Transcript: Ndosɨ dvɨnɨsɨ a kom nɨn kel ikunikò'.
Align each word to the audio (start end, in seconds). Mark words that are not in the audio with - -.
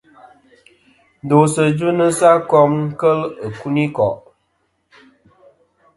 Ndosɨ 1.23 1.61
dvɨnɨsɨ 1.77 2.25
a 2.35 2.37
kom 2.49 2.71
nɨn 2.79 2.89
kel 2.99 3.19
ikunikò'. 3.47 4.17